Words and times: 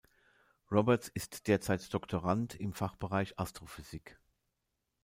Roberts 0.71 1.09
ist 1.09 1.45
derzeit 1.47 1.93
Doktorand 1.93 2.55
im 2.59 2.73
Fachbereich 2.73 3.37
Astrophysik. 3.37 4.17